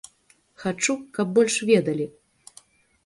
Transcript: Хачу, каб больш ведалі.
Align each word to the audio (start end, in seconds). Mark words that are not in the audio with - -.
Хачу, 0.63 0.95
каб 1.17 1.35
больш 1.37 1.55
ведалі. 1.73 2.05